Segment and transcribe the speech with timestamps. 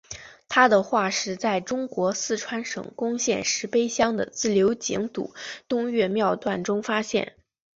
[0.49, 5.31] 它的化石在中国四川省珙县石碑乡的自流井组
[5.67, 7.35] 东岳庙段中发现。